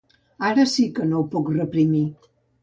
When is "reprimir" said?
1.59-2.03